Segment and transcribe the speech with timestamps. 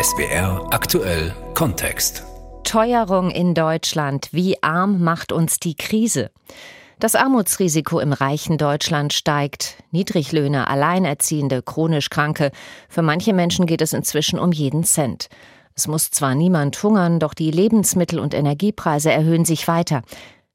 [0.00, 2.24] SBR aktuell Kontext.
[2.64, 4.28] Teuerung in Deutschland.
[4.32, 6.30] Wie arm macht uns die Krise?
[6.98, 9.76] Das Armutsrisiko im reichen Deutschland steigt.
[9.90, 12.50] Niedriglöhne, Alleinerziehende, chronisch Kranke.
[12.88, 15.28] Für manche Menschen geht es inzwischen um jeden Cent.
[15.74, 20.02] Es muss zwar niemand hungern, doch die Lebensmittel- und Energiepreise erhöhen sich weiter.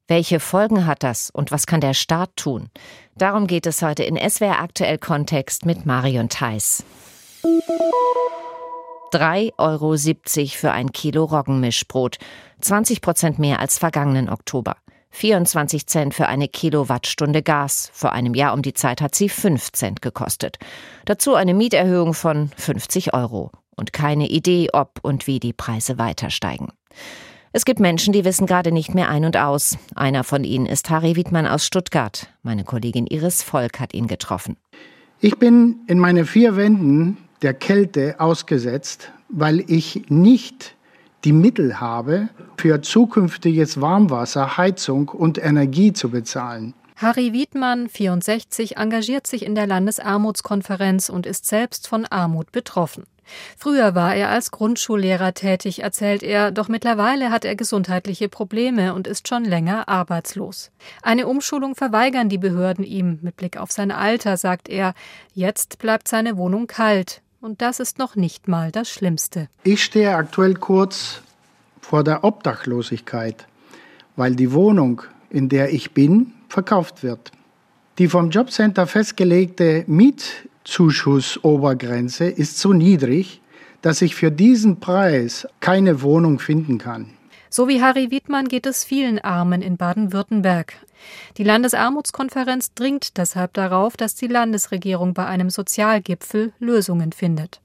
[0.06, 2.70] Welche Folgen hat das und was kann der Staat tun?
[3.16, 6.84] Darum geht es heute in SWR aktuell Kontext mit Marion Theiss.
[9.12, 9.96] 3,70 Euro
[10.48, 12.18] für ein Kilo Roggenmischbrot,
[12.60, 14.76] 20 Prozent mehr als vergangenen Oktober.
[15.10, 17.90] 24 Cent für eine Kilowattstunde Gas.
[17.92, 20.58] Vor einem Jahr um die Zeit hat sie 5 Cent gekostet.
[21.06, 23.50] Dazu eine Mieterhöhung von 50 Euro.
[23.76, 26.72] Und keine Idee, ob und wie die Preise weiter steigen.
[27.52, 29.78] Es gibt Menschen, die wissen gerade nicht mehr ein und aus.
[29.94, 32.28] Einer von ihnen ist Harry Wiedmann aus Stuttgart.
[32.42, 34.56] Meine Kollegin Iris Volk hat ihn getroffen.
[35.20, 40.74] Ich bin in meine vier Wänden der Kälte ausgesetzt, weil ich nicht
[41.24, 46.74] die Mittel habe, für zukünftiges Warmwasser, Heizung und Energie zu bezahlen.
[46.96, 53.04] Harry Wiedmann, 64, engagiert sich in der Landesarmutskonferenz und ist selbst von Armut betroffen.
[53.56, 59.06] Früher war er als Grundschullehrer tätig, erzählt er, doch mittlerweile hat er gesundheitliche Probleme und
[59.06, 60.70] ist schon länger arbeitslos.
[61.02, 64.94] Eine Umschulung verweigern die Behörden ihm mit Blick auf sein Alter, sagt er.
[65.34, 67.22] Jetzt bleibt seine Wohnung kalt.
[67.40, 69.48] Und das ist noch nicht mal das Schlimmste.
[69.62, 71.22] Ich stehe aktuell kurz
[71.80, 73.46] vor der Obdachlosigkeit,
[74.16, 77.30] weil die Wohnung, in der ich bin, verkauft wird.
[77.98, 83.40] Die vom Jobcenter festgelegte Miet Zuschussobergrenze ist so niedrig,
[83.82, 87.10] dass ich für diesen Preis keine Wohnung finden kann.
[87.50, 90.74] So wie Harry Wiedmann geht es vielen Armen in Baden-Württemberg.
[91.36, 97.60] Die Landesarmutskonferenz dringt deshalb darauf, dass die Landesregierung bei einem Sozialgipfel Lösungen findet.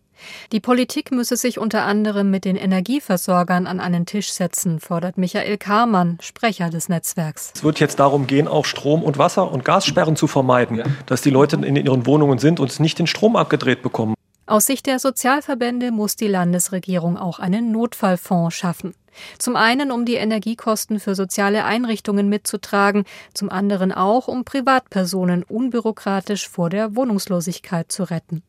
[0.53, 5.57] Die Politik müsse sich unter anderem mit den Energieversorgern an einen Tisch setzen, fordert Michael
[5.57, 7.51] Kamann, Sprecher des Netzwerks.
[7.55, 10.85] Es wird jetzt darum gehen, auch Strom- und Wasser- und Gassperren zu vermeiden, ja.
[11.07, 14.13] dass die Leute in ihren Wohnungen sind und nicht den Strom abgedreht bekommen.
[14.45, 18.93] Aus Sicht der Sozialverbände muss die Landesregierung auch einen Notfallfonds schaffen.
[19.37, 23.03] Zum einen, um die Energiekosten für soziale Einrichtungen mitzutragen,
[23.33, 28.43] zum anderen auch, um Privatpersonen unbürokratisch vor der Wohnungslosigkeit zu retten.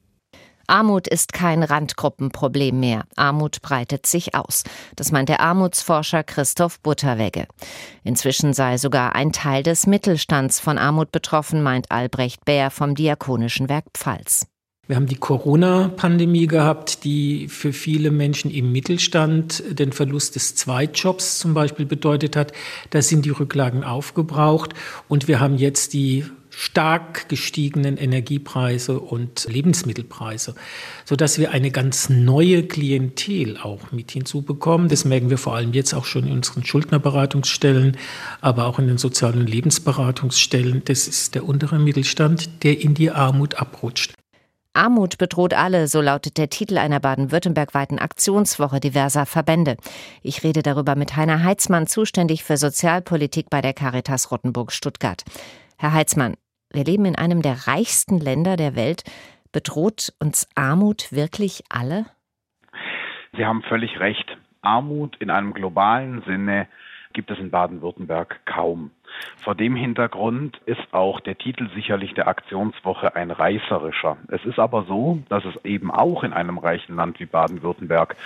[0.66, 3.04] Armut ist kein Randgruppenproblem mehr.
[3.16, 4.64] Armut breitet sich aus.
[4.96, 7.46] Das meint der Armutsforscher Christoph Butterwegge.
[8.02, 13.68] Inzwischen sei sogar ein Teil des Mittelstands von Armut betroffen, meint Albrecht Bär vom Diakonischen
[13.68, 14.46] Werk Pfalz.
[14.86, 21.38] Wir haben die Corona-Pandemie gehabt, die für viele Menschen im Mittelstand den Verlust des Zweitjobs
[21.38, 22.52] zum Beispiel bedeutet hat.
[22.90, 24.74] Da sind die Rücklagen aufgebraucht.
[25.08, 30.54] Und wir haben jetzt die stark gestiegenen Energiepreise und Lebensmittelpreise,
[31.04, 34.88] sodass wir eine ganz neue Klientel auch mit hinzubekommen.
[34.88, 37.96] Das merken wir vor allem jetzt auch schon in unseren Schuldnerberatungsstellen,
[38.40, 40.82] aber auch in den sozialen Lebensberatungsstellen.
[40.84, 44.13] Das ist der untere Mittelstand, der in die Armut abrutscht.
[44.74, 49.76] Armut bedroht alle, so lautet der Titel einer baden-württembergweiten Aktionswoche diverser Verbände.
[50.20, 55.22] Ich rede darüber mit Heiner Heitzmann, zuständig für Sozialpolitik bei der Caritas Rottenburg Stuttgart.
[55.78, 56.34] Herr Heitzmann,
[56.72, 59.04] wir leben in einem der reichsten Länder der Welt.
[59.52, 62.06] Bedroht uns Armut wirklich alle?
[63.36, 64.36] Sie haben völlig recht.
[64.60, 66.66] Armut in einem globalen Sinne
[67.14, 68.90] gibt es in Baden-Württemberg kaum.
[69.36, 74.18] Vor dem Hintergrund ist auch der Titel sicherlich der Aktionswoche ein reißerischer.
[74.28, 78.16] Es ist aber so, dass es eben auch in einem reichen Land wie Baden-Württemberg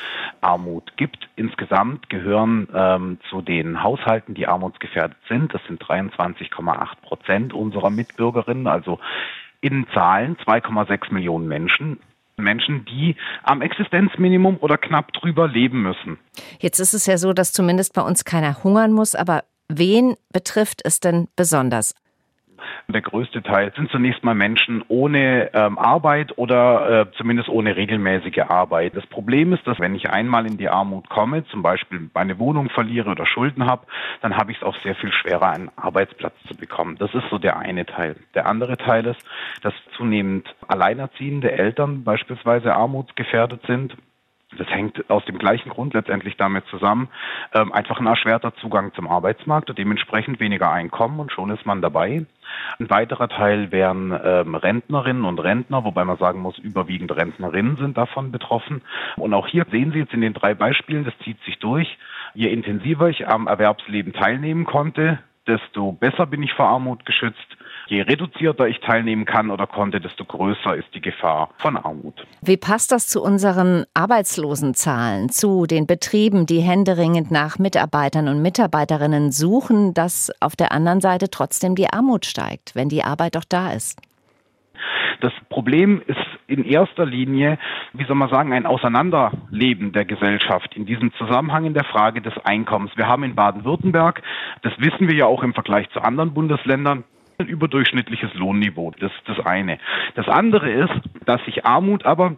[0.40, 1.28] Armut gibt.
[1.36, 8.66] Insgesamt gehören ähm, zu den Haushalten, die armutsgefährdet sind, das sind 23,8 Prozent unserer Mitbürgerinnen,
[8.66, 8.98] also
[9.60, 12.00] in Zahlen 2,6 Millionen Menschen,
[12.38, 16.18] Menschen, die am Existenzminimum oder knapp drüber leben müssen.
[16.58, 20.80] Jetzt ist es ja so, dass zumindest bei uns keiner hungern muss, aber wen betrifft
[20.84, 21.94] es denn besonders?
[22.88, 28.40] Der größte Teil sind zunächst mal Menschen ohne ähm, Arbeit oder äh, zumindest ohne regelmäßige
[28.48, 28.96] Arbeit.
[28.96, 32.70] Das Problem ist, dass wenn ich einmal in die Armut komme, zum Beispiel meine Wohnung
[32.70, 33.86] verliere oder Schulden habe,
[34.22, 36.96] dann habe ich es auch sehr viel schwerer, einen Arbeitsplatz zu bekommen.
[36.98, 38.16] Das ist so der eine Teil.
[38.34, 39.20] Der andere Teil ist,
[39.62, 43.96] dass zunehmend alleinerziehende Eltern beispielsweise armutsgefährdet sind
[44.56, 47.08] das hängt aus dem gleichen Grund letztendlich damit zusammen,
[47.52, 51.82] ähm, einfach ein erschwerter Zugang zum Arbeitsmarkt und dementsprechend weniger Einkommen und schon ist man
[51.82, 52.24] dabei.
[52.78, 57.96] Ein weiterer Teil wären ähm, Rentnerinnen und Rentner, wobei man sagen muss, überwiegend Rentnerinnen sind
[57.96, 58.82] davon betroffen.
[59.16, 61.98] Und auch hier sehen Sie jetzt in den drei Beispielen, das zieht sich durch.
[62.34, 67.56] Je intensiver ich am Erwerbsleben teilnehmen konnte, desto besser bin ich vor Armut geschützt.
[67.88, 72.26] Je reduzierter ich teilnehmen kann oder konnte, desto größer ist die Gefahr von Armut.
[72.42, 79.32] Wie passt das zu unseren Arbeitslosenzahlen, zu den Betrieben, die händeringend nach Mitarbeitern und Mitarbeiterinnen
[79.32, 83.72] suchen, dass auf der anderen Seite trotzdem die Armut steigt, wenn die Arbeit doch da
[83.72, 83.98] ist?
[85.22, 87.58] Das Problem ist in erster Linie,
[87.94, 92.34] wie soll man sagen, ein Auseinanderleben der Gesellschaft in diesem Zusammenhang in der Frage des
[92.44, 92.92] Einkommens.
[92.96, 94.22] Wir haben in Baden-Württemberg,
[94.62, 97.04] das wissen wir ja auch im Vergleich zu anderen Bundesländern,
[97.46, 98.92] überdurchschnittliches Lohnniveau.
[98.98, 99.78] Das ist das eine.
[100.14, 102.36] Das andere ist, dass sich Armut aber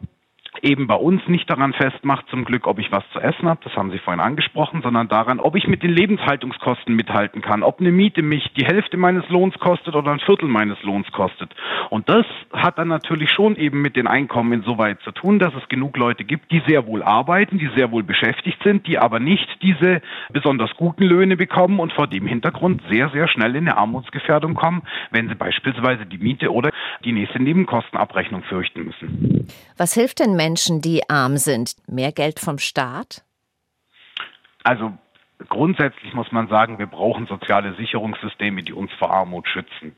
[0.62, 3.74] eben bei uns nicht daran festmacht, zum Glück, ob ich was zu essen habe, das
[3.76, 7.92] haben Sie vorhin angesprochen, sondern daran, ob ich mit den Lebenshaltungskosten mithalten kann, ob eine
[7.92, 11.54] Miete mich die Hälfte meines Lohns kostet oder ein Viertel meines Lohns kostet.
[11.88, 15.68] Und das hat dann natürlich schon eben mit den Einkommen insoweit zu tun, dass es
[15.68, 19.48] genug Leute gibt, die sehr wohl arbeiten, die sehr wohl beschäftigt sind, die aber nicht
[19.62, 20.02] diese
[20.32, 24.82] besonders guten Löhne bekommen und vor dem Hintergrund sehr, sehr schnell in eine Armutsgefährdung kommen,
[25.10, 26.70] wenn sie beispielsweise die Miete oder
[27.04, 29.46] die nächste Nebenkostenabrechnung fürchten müssen.
[29.76, 31.76] Was hilft denn Menschen, die arm sind?
[31.86, 33.22] Mehr Geld vom Staat?
[34.64, 34.94] Also
[35.50, 39.94] grundsätzlich muss man sagen, wir brauchen soziale Sicherungssysteme, die uns vor Armut schützen.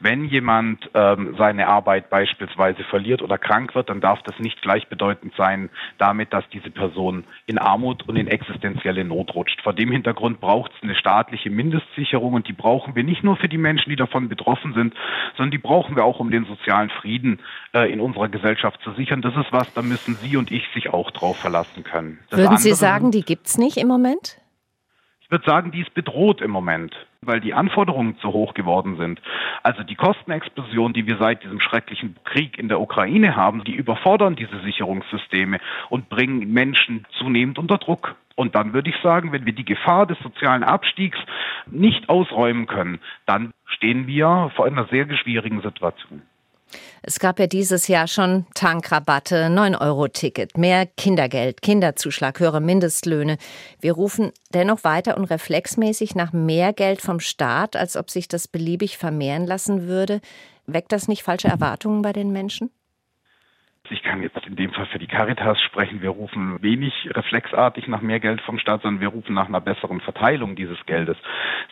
[0.00, 5.34] Wenn jemand ähm, seine Arbeit beispielsweise verliert oder krank wird, dann darf das nicht gleichbedeutend
[5.36, 9.60] sein damit, dass diese Person in Armut und in existenzielle Not rutscht.
[9.62, 13.48] Vor dem Hintergrund braucht es eine staatliche Mindestsicherung und die brauchen wir nicht nur für
[13.48, 14.94] die Menschen, die davon betroffen sind,
[15.36, 17.40] sondern die brauchen wir auch, um den sozialen Frieden
[17.72, 19.22] äh, in unserer Gesellschaft zu sichern.
[19.22, 22.18] Das ist was, da müssen Sie und ich sich auch drauf verlassen können.
[22.30, 24.38] Das Würden Sie sagen, die gibt es nicht im Moment?
[25.20, 26.94] Ich würde sagen, die ist bedroht im Moment,
[27.26, 29.20] weil die Anforderungen zu hoch geworden sind.
[29.62, 34.36] Also die Kostenexplosion, die wir seit diesem schrecklichen Krieg in der Ukraine haben, die überfordern
[34.36, 38.16] diese Sicherungssysteme und bringen Menschen zunehmend unter Druck.
[38.36, 41.18] Und dann würde ich sagen, wenn wir die Gefahr des sozialen Abstiegs
[41.66, 46.22] nicht ausräumen können, dann stehen wir vor einer sehr schwierigen Situation.
[47.02, 53.36] Es gab ja dieses Jahr schon Tankrabatte, 9-Euro-Ticket, mehr Kindergeld, Kinderzuschlag, höhere Mindestlöhne.
[53.80, 58.48] Wir rufen dennoch weiter und reflexmäßig nach mehr Geld vom Staat, als ob sich das
[58.48, 60.20] beliebig vermehren lassen würde.
[60.66, 62.70] Weckt das nicht falsche Erwartungen bei den Menschen?
[63.90, 66.00] Ich kann jetzt in dem Fall für die Caritas sprechen.
[66.00, 70.00] Wir rufen wenig reflexartig nach mehr Geld vom Staat, sondern wir rufen nach einer besseren
[70.00, 71.18] Verteilung dieses Geldes.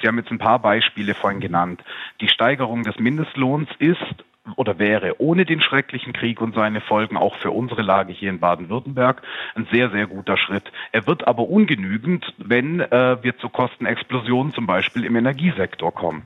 [0.00, 1.82] Sie haben jetzt ein paar Beispiele vorhin genannt.
[2.20, 4.14] Die Steigerung des Mindestlohns ist
[4.56, 8.40] oder wäre ohne den schrecklichen Krieg und seine Folgen auch für unsere Lage hier in
[8.40, 9.22] Baden-Württemberg
[9.54, 10.64] ein sehr, sehr guter Schritt.
[10.90, 16.24] Er wird aber ungenügend, wenn äh, wir zu Kostenexplosionen zum Beispiel im Energiesektor kommen.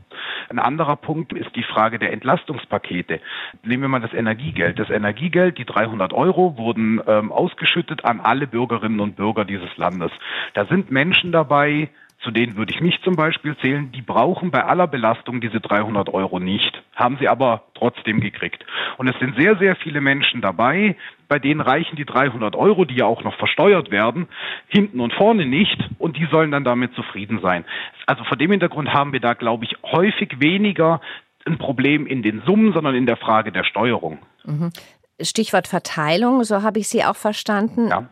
[0.49, 3.21] Ein anderer Punkt ist die Frage der Entlastungspakete.
[3.63, 4.79] Nehmen wir mal das Energiegeld.
[4.79, 10.11] Das Energiegeld, die 300 Euro, wurden ähm, ausgeschüttet an alle Bürgerinnen und Bürger dieses Landes.
[10.55, 11.91] Da sind Menschen dabei,
[12.23, 16.09] zu denen würde ich mich zum Beispiel zählen, die brauchen bei aller Belastung diese 300
[16.13, 18.65] Euro nicht, haben sie aber trotzdem gekriegt.
[18.97, 20.97] Und es sind sehr, sehr viele Menschen dabei,
[21.29, 24.29] bei denen reichen die 300 Euro, die ja auch noch versteuert werden,
[24.69, 27.65] hinten und vorne nicht und die sollen dann damit zufrieden sein.
[28.07, 31.01] Also vor dem Hintergrund haben wir da, glaube ich, häufig weniger
[31.45, 34.19] ein Problem in den Summen, sondern in der Frage der Steuerung.
[34.45, 34.73] Mhm.
[35.21, 37.89] Stichwort Verteilung, so habe ich Sie auch verstanden.
[37.89, 38.09] Ja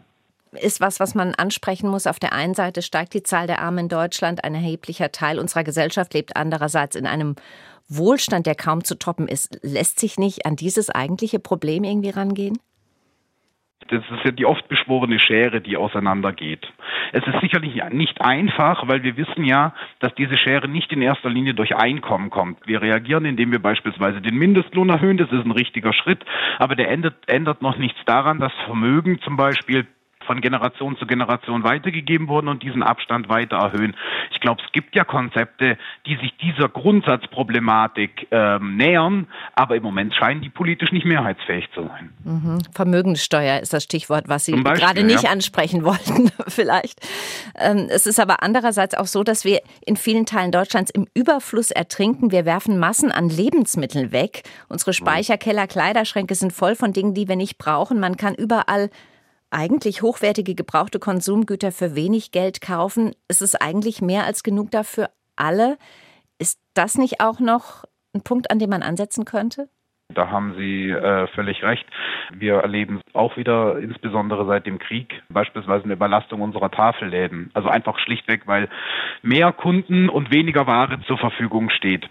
[0.60, 2.06] ist was, was man ansprechen muss.
[2.06, 4.44] Auf der einen Seite steigt die Zahl der Armen in Deutschland.
[4.44, 7.36] Ein erheblicher Teil unserer Gesellschaft lebt andererseits in einem
[7.88, 9.58] Wohlstand, der kaum zu toppen ist.
[9.62, 12.58] Lässt sich nicht an dieses eigentliche Problem irgendwie rangehen?
[13.88, 16.66] Das ist ja die oft beschworene Schere, die auseinandergeht.
[17.12, 21.28] Es ist sicherlich nicht einfach, weil wir wissen ja, dass diese Schere nicht in erster
[21.28, 22.66] Linie durch Einkommen kommt.
[22.66, 25.18] Wir reagieren, indem wir beispielsweise den Mindestlohn erhöhen.
[25.18, 26.24] Das ist ein richtiger Schritt.
[26.58, 29.86] Aber der ändert, ändert noch nichts daran, dass Vermögen zum Beispiel
[30.24, 33.96] von Generation zu Generation weitergegeben wurden und diesen Abstand weiter erhöhen.
[34.32, 35.76] Ich glaube, es gibt ja Konzepte,
[36.06, 41.82] die sich dieser Grundsatzproblematik ähm, nähern, aber im Moment scheinen die politisch nicht mehrheitsfähig zu
[41.82, 42.12] sein.
[42.24, 42.58] Mhm.
[42.72, 45.30] Vermögenssteuer ist das Stichwort, was Sie Beispiel, gerade nicht ja.
[45.30, 47.00] ansprechen wollten, vielleicht.
[47.58, 51.70] Ähm, es ist aber andererseits auch so, dass wir in vielen Teilen Deutschlands im Überfluss
[51.70, 52.32] ertrinken.
[52.32, 54.42] Wir werfen Massen an Lebensmitteln weg.
[54.68, 54.94] Unsere.
[54.94, 58.00] Speicherkeller, Kleiderschränke sind voll von Dingen, die wir nicht brauchen.
[58.00, 58.90] Man kann überall
[59.54, 63.14] eigentlich hochwertige gebrauchte Konsumgüter für wenig Geld kaufen.
[63.28, 65.78] Es ist eigentlich mehr als genug dafür alle.
[66.38, 67.84] Ist das nicht auch noch
[68.14, 69.68] ein Punkt, an dem man ansetzen könnte?
[70.12, 71.86] Da haben Sie äh, völlig recht.
[72.32, 77.50] Wir erleben auch wieder, insbesondere seit dem Krieg, beispielsweise eine Überlastung unserer Tafelläden.
[77.54, 78.68] Also einfach schlichtweg, weil
[79.22, 82.08] mehr Kunden und weniger Ware zur Verfügung steht.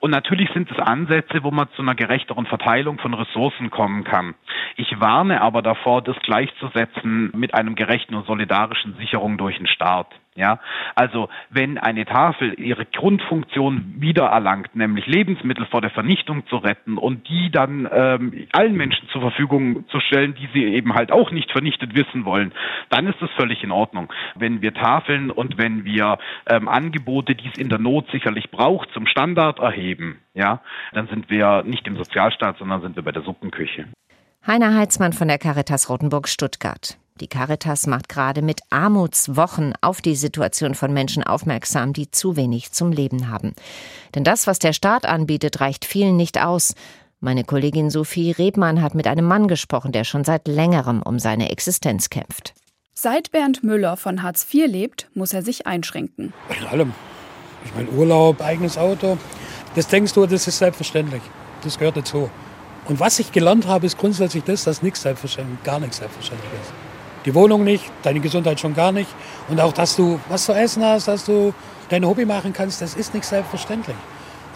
[0.00, 4.34] Und natürlich sind es Ansätze, wo man zu einer gerechteren Verteilung von Ressourcen kommen kann.
[4.76, 10.08] Ich warne aber davor, das gleichzusetzen mit einem gerechten und solidarischen Sicherung durch den Staat.
[10.38, 10.60] Ja,
[10.94, 17.28] also wenn eine Tafel ihre Grundfunktion wiedererlangt, nämlich Lebensmittel vor der Vernichtung zu retten und
[17.28, 21.50] die dann ähm, allen Menschen zur Verfügung zu stellen, die sie eben halt auch nicht
[21.50, 22.52] vernichtet wissen wollen,
[22.88, 24.12] dann ist das völlig in Ordnung.
[24.36, 26.18] Wenn wir Tafeln und wenn wir
[26.48, 30.60] ähm, Angebote, die es in der Not sicherlich braucht, zum Standard erheben, ja,
[30.92, 33.86] dann sind wir nicht im Sozialstaat, sondern sind wir bei der Suppenküche.
[34.46, 36.96] Heiner Heitzmann von der Caritas Rotenburg Stuttgart.
[37.20, 42.70] Die Caritas macht gerade mit Armutswochen auf die Situation von Menschen aufmerksam, die zu wenig
[42.70, 43.54] zum Leben haben.
[44.14, 46.74] Denn das, was der Staat anbietet, reicht vielen nicht aus.
[47.20, 51.50] Meine Kollegin Sophie Rebmann hat mit einem Mann gesprochen, der schon seit längerem um seine
[51.50, 52.54] Existenz kämpft.
[52.94, 56.32] Seit Bernd Müller von Hartz IV lebt, muss er sich einschränken.
[56.60, 56.94] In allem.
[57.64, 59.18] Ich meine, Urlaub, eigenes Auto.
[59.74, 61.22] Das denkst du, das ist selbstverständlich.
[61.64, 62.30] Das gehört dazu.
[62.86, 66.87] Und was ich gelernt habe, ist grundsätzlich das, dass nichts selbstverständlich, gar nichts selbstverständlich ist
[67.28, 69.10] die Wohnung nicht, deine Gesundheit schon gar nicht.
[69.50, 71.52] Und auch, dass du was zu essen hast, dass du
[71.90, 73.96] dein Hobby machen kannst, das ist nicht selbstverständlich.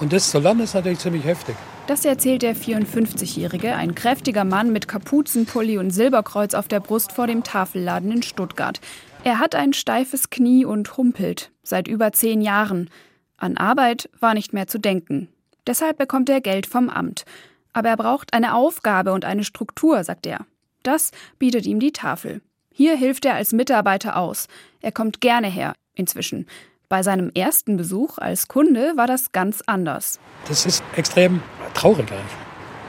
[0.00, 1.54] Und das zu lernen ist natürlich ziemlich heftig.
[1.86, 7.26] Das erzählt der 54-Jährige, ein kräftiger Mann mit Kapuzenpulli und Silberkreuz auf der Brust vor
[7.26, 8.80] dem Tafelladen in Stuttgart.
[9.22, 12.88] Er hat ein steifes Knie und humpelt seit über zehn Jahren.
[13.36, 15.28] An Arbeit war nicht mehr zu denken.
[15.66, 17.26] Deshalb bekommt er Geld vom Amt.
[17.74, 20.46] Aber er braucht eine Aufgabe und eine Struktur, sagt er.
[20.82, 22.40] Das bietet ihm die Tafel.
[22.72, 24.48] Hier hilft er als Mitarbeiter aus.
[24.80, 26.46] Er kommt gerne her, inzwischen.
[26.88, 30.18] Bei seinem ersten Besuch als Kunde war das ganz anders.
[30.48, 31.42] Das ist extrem
[31.74, 32.36] traurig eigentlich.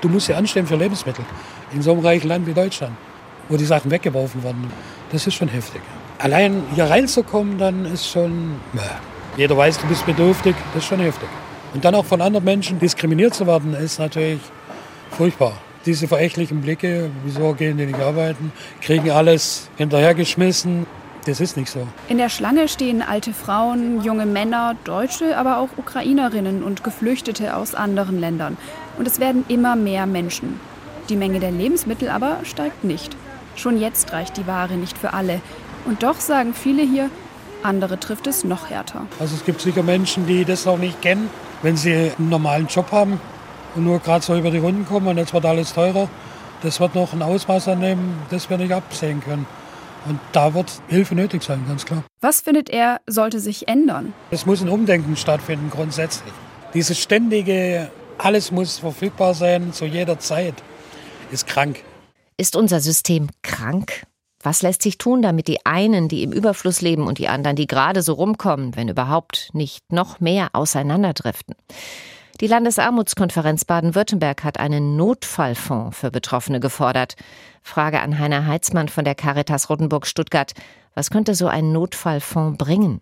[0.01, 1.23] Du musst ja anstehen für Lebensmittel
[1.73, 2.95] in so einem reichen Land wie Deutschland,
[3.49, 4.71] wo die Sachen weggeworfen werden.
[5.11, 5.81] Das ist schon heftig.
[6.19, 8.55] Allein hier reinzukommen, dann ist schon.
[9.35, 11.29] Jeder weiß, du bist bedürftig, das ist schon heftig.
[11.73, 14.41] Und dann auch von anderen Menschen diskriminiert zu werden, ist natürlich
[15.11, 15.53] furchtbar
[15.85, 20.85] diese verächtlichen Blicke, wieso gehen die nicht arbeiten, kriegen alles hinterhergeschmissen.
[21.25, 21.87] Das ist nicht so.
[22.09, 27.75] In der Schlange stehen alte Frauen, junge Männer, Deutsche, aber auch Ukrainerinnen und Geflüchtete aus
[27.75, 28.57] anderen Ländern.
[28.97, 30.59] Und es werden immer mehr Menschen.
[31.09, 33.15] Die Menge der Lebensmittel aber steigt nicht.
[33.55, 35.39] Schon jetzt reicht die Ware nicht für alle.
[35.85, 37.09] Und doch sagen viele hier,
[37.61, 39.05] andere trifft es noch härter.
[39.19, 41.29] Also es gibt sicher Menschen, die das noch nicht kennen.
[41.61, 43.21] Wenn sie einen normalen Job haben,
[43.75, 46.09] und nur gerade so über die Runden kommen und jetzt wird alles teurer.
[46.61, 49.45] Das wird noch ein Ausmaß annehmen, das wir nicht absehen können.
[50.05, 52.03] Und da wird Hilfe nötig sein, ganz klar.
[52.21, 54.13] Was findet er, sollte sich ändern?
[54.31, 56.33] Es muss ein Umdenken stattfinden, grundsätzlich.
[56.73, 60.55] Dieses ständige, alles muss verfügbar sein zu jeder Zeit,
[61.31, 61.83] ist krank.
[62.37, 64.05] Ist unser System krank?
[64.41, 67.67] Was lässt sich tun, damit die einen, die im Überfluss leben und die anderen, die
[67.67, 71.55] gerade so rumkommen, wenn überhaupt, nicht noch mehr auseinanderdriften?
[72.41, 77.15] Die Landesarmutskonferenz Baden-Württemberg hat einen Notfallfonds für Betroffene gefordert.
[77.61, 80.53] Frage an Heiner Heitzmann von der Caritas Rotenburg Stuttgart.
[80.95, 83.01] Was könnte so ein Notfallfonds bringen?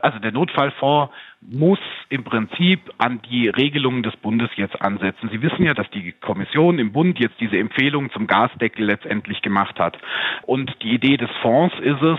[0.00, 1.12] Also der Notfallfonds
[1.42, 1.78] muss
[2.08, 5.28] im Prinzip an die Regelungen des Bundes jetzt ansetzen.
[5.30, 9.78] Sie wissen ja, dass die Kommission im Bund jetzt diese Empfehlung zum Gasdeckel letztendlich gemacht
[9.78, 9.98] hat.
[10.42, 12.18] Und die Idee des Fonds ist es,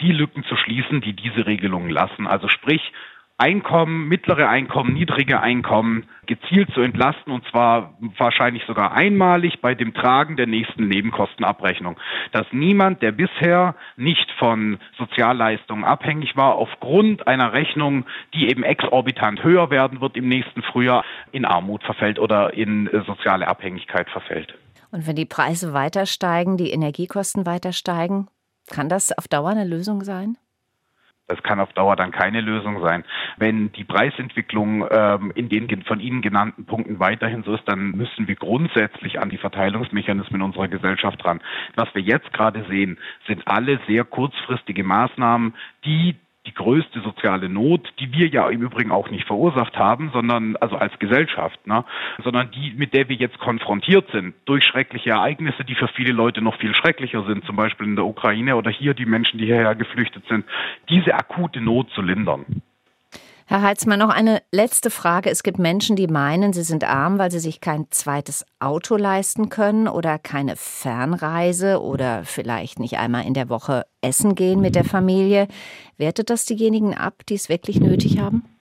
[0.00, 2.26] die Lücken zu schließen, die diese Regelungen lassen.
[2.26, 2.82] Also sprich,
[3.36, 9.92] Einkommen, mittlere Einkommen, niedrige Einkommen gezielt zu entlasten und zwar wahrscheinlich sogar einmalig bei dem
[9.92, 11.96] Tragen der nächsten Nebenkostenabrechnung.
[12.30, 19.42] Dass niemand, der bisher nicht von Sozialleistungen abhängig war, aufgrund einer Rechnung, die eben exorbitant
[19.42, 24.54] höher werden wird im nächsten Frühjahr, in Armut verfällt oder in äh, soziale Abhängigkeit verfällt.
[24.92, 28.28] Und wenn die Preise weiter steigen, die Energiekosten weiter steigen,
[28.70, 30.36] kann das auf Dauer eine Lösung sein?
[31.26, 33.04] Das kann auf Dauer dann keine Lösung sein.
[33.38, 38.28] Wenn die Preisentwicklung ähm, in den von Ihnen genannten Punkten weiterhin so ist, dann müssen
[38.28, 41.40] wir grundsätzlich an die Verteilungsmechanismen unserer Gesellschaft ran.
[41.76, 45.54] Was wir jetzt gerade sehen, sind alle sehr kurzfristige Maßnahmen,
[45.86, 50.56] die die größte soziale Not, die wir ja im Übrigen auch nicht verursacht haben, sondern
[50.56, 51.84] also als Gesellschaft, ne,
[52.22, 56.42] sondern die, mit der wir jetzt konfrontiert sind durch schreckliche Ereignisse, die für viele Leute
[56.42, 59.74] noch viel schrecklicher sind, zum Beispiel in der Ukraine oder hier die Menschen, die hierher
[59.74, 60.44] geflüchtet sind,
[60.88, 62.62] diese akute Not zu lindern.
[63.46, 65.28] Herr Heitzmann, noch eine letzte Frage.
[65.28, 69.50] Es gibt Menschen, die meinen, sie sind arm, weil sie sich kein zweites Auto leisten
[69.50, 74.84] können oder keine Fernreise oder vielleicht nicht einmal in der Woche essen gehen mit der
[74.84, 75.46] Familie.
[75.98, 78.53] Wertet das diejenigen ab, die es wirklich nötig haben?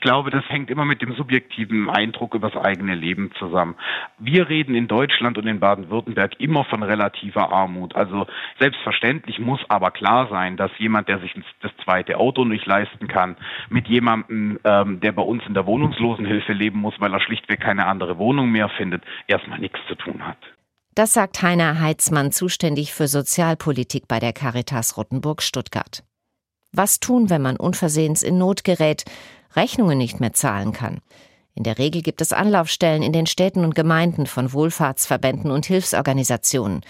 [0.00, 3.74] Ich glaube, das hängt immer mit dem subjektiven Eindruck über das eigene Leben zusammen.
[4.16, 7.94] Wir reden in Deutschland und in Baden-Württemberg immer von relativer Armut.
[7.94, 8.26] Also
[8.58, 13.36] selbstverständlich muss aber klar sein, dass jemand, der sich das zweite Auto nicht leisten kann,
[13.68, 17.84] mit jemandem, ähm, der bei uns in der Wohnungslosenhilfe leben muss, weil er schlichtweg keine
[17.84, 20.38] andere Wohnung mehr findet, erstmal nichts zu tun hat.
[20.94, 26.04] Das sagt Heiner Heitzmann, zuständig für Sozialpolitik bei der Caritas Rottenburg Stuttgart.
[26.72, 29.04] Was tun, wenn man unversehens in Not gerät,
[29.56, 31.00] Rechnungen nicht mehr zahlen kann?
[31.54, 36.82] In der Regel gibt es Anlaufstellen in den Städten und Gemeinden von Wohlfahrtsverbänden und Hilfsorganisationen.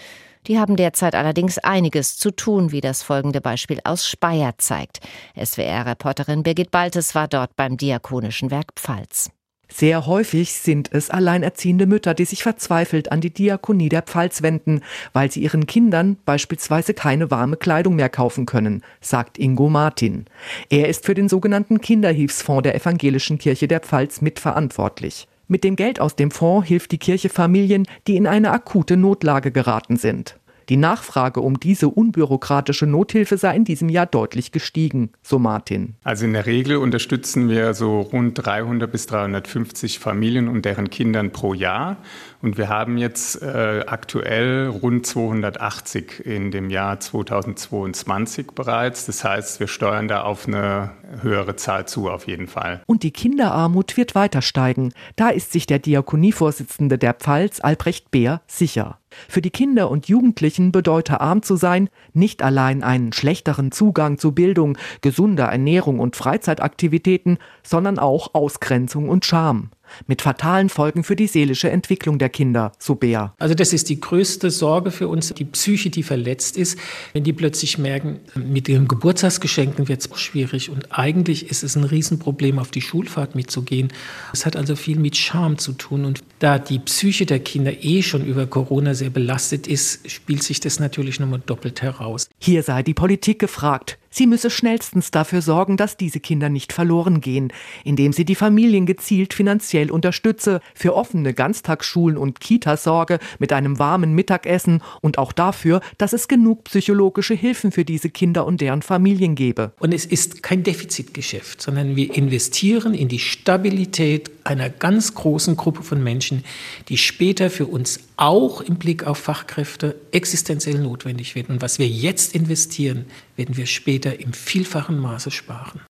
[0.47, 4.99] Die haben derzeit allerdings einiges zu tun, wie das folgende Beispiel aus Speyer zeigt.
[5.35, 9.31] SWR-Reporterin Birgit Baltes war dort beim Diakonischen Werk Pfalz.
[9.73, 14.81] Sehr häufig sind es alleinerziehende Mütter, die sich verzweifelt an die Diakonie der Pfalz wenden,
[15.13, 20.25] weil sie ihren Kindern beispielsweise keine warme Kleidung mehr kaufen können, sagt Ingo Martin.
[20.69, 25.27] Er ist für den sogenannten Kinderhilfsfonds der Evangelischen Kirche der Pfalz mitverantwortlich.
[25.47, 29.51] Mit dem Geld aus dem Fonds hilft die Kirche Familien, die in eine akute Notlage
[29.51, 30.37] geraten sind.
[30.71, 35.95] Die Nachfrage um diese unbürokratische Nothilfe sei in diesem Jahr deutlich gestiegen, so Martin.
[36.05, 41.31] Also in der Regel unterstützen wir so rund 300 bis 350 Familien und deren Kindern
[41.31, 41.97] pro Jahr.
[42.41, 49.05] Und wir haben jetzt äh, aktuell rund 280 in dem Jahr 2022 bereits.
[49.05, 52.81] Das heißt, wir steuern da auf eine höhere Zahl zu, auf jeden Fall.
[52.85, 54.93] Und die Kinderarmut wird weiter steigen.
[55.17, 59.00] Da ist sich der Diakonievorsitzende der Pfalz, Albrecht Beer, sicher.
[59.27, 64.31] Für die Kinder und Jugendlichen bedeute arm zu sein nicht allein einen schlechteren Zugang zu
[64.31, 69.71] Bildung, gesunder Ernährung und Freizeitaktivitäten, sondern auch Ausgrenzung und Scham
[70.07, 73.33] mit fatalen Folgen für die seelische Entwicklung der Kinder, so Bea.
[73.39, 76.77] Also das ist die größte Sorge für uns, die Psyche, die verletzt ist,
[77.13, 81.83] wenn die plötzlich merken, mit ihren Geburtstagsgeschenken wird es schwierig und eigentlich ist es ein
[81.83, 83.91] Riesenproblem, auf die Schulfahrt mitzugehen.
[84.33, 88.01] Es hat also viel mit Scham zu tun und da die Psyche der Kinder eh
[88.01, 92.27] schon über Corona sehr belastet ist, spielt sich das natürlich nochmal doppelt heraus.
[92.39, 93.97] Hier sei die Politik gefragt.
[94.13, 97.53] Sie müsse schnellstens dafür sorgen, dass diese Kinder nicht verloren gehen,
[97.85, 103.79] indem sie die Familien gezielt finanziell unterstütze, für offene Ganztagsschulen und Kitas sorge, mit einem
[103.79, 108.81] warmen Mittagessen und auch dafür, dass es genug psychologische Hilfen für diese Kinder und deren
[108.81, 109.71] Familien gebe.
[109.79, 115.83] Und es ist kein Defizitgeschäft, sondern wir investieren in die Stabilität einer ganz großen Gruppe
[115.83, 116.43] von Menschen,
[116.89, 121.49] die später für uns auch im Blick auf Fachkräfte existenziell notwendig wird.
[121.49, 123.05] Und was wir jetzt investieren,
[123.35, 125.81] werden wir später im vielfachen Maße sparen.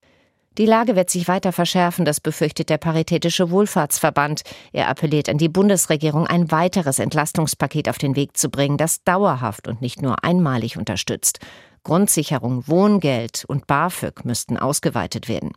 [0.58, 4.42] Die Lage wird sich weiter verschärfen, das befürchtet der Paritätische Wohlfahrtsverband.
[4.74, 9.70] Er appelliert an die Bundesregierung, ein weiteres Entlastungspaket auf den Weg zu bringen, das dauerhaft
[9.70, 11.40] und nicht nur einmalig unterstützt.
[11.84, 15.54] Grundsicherung, Wohngeld und BAföG müssten ausgeweitet werden.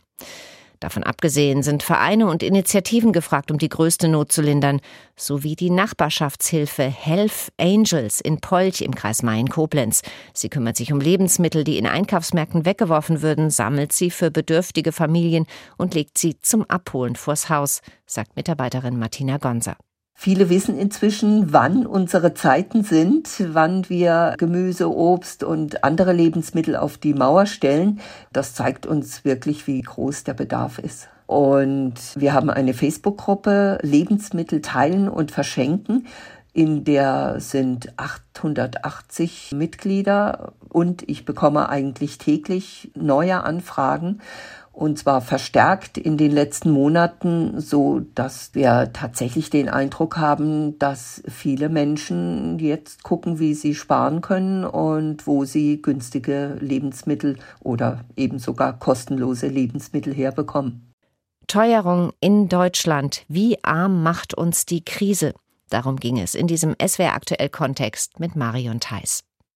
[0.79, 4.81] Davon abgesehen sind Vereine und Initiativen gefragt, um die größte Not zu lindern,
[5.15, 10.01] sowie die Nachbarschaftshilfe Health Angels in Polch im Kreis Main-Koblenz.
[10.33, 15.45] Sie kümmert sich um Lebensmittel, die in Einkaufsmärkten weggeworfen würden, sammelt sie für bedürftige Familien
[15.77, 19.77] und legt sie zum Abholen vors Haus, sagt Mitarbeiterin Martina Gonser.
[20.17, 26.97] Viele wissen inzwischen, wann unsere Zeiten sind, wann wir Gemüse, Obst und andere Lebensmittel auf
[26.97, 27.99] die Mauer stellen.
[28.31, 31.09] Das zeigt uns wirklich, wie groß der Bedarf ist.
[31.27, 36.07] Und wir haben eine Facebook-Gruppe Lebensmittel teilen und verschenken.
[36.53, 44.21] In der sind 880 Mitglieder und ich bekomme eigentlich täglich neue Anfragen
[44.75, 51.23] und zwar verstärkt in den letzten Monaten, so dass wir tatsächlich den Eindruck haben, dass
[51.27, 58.37] viele Menschen jetzt gucken, wie sie sparen können und wo sie günstige Lebensmittel oder eben
[58.37, 60.91] sogar kostenlose Lebensmittel herbekommen.
[61.47, 63.23] Teuerung in Deutschland.
[63.29, 65.33] Wie arm macht uns die Krise?
[65.69, 69.23] Darum ging es in diesem SWR aktuell Kontext mit Marion Theiss.